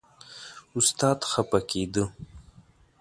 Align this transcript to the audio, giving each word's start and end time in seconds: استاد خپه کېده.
استاد 0.79 1.19
خپه 1.31 1.59
کېده. 1.69 2.03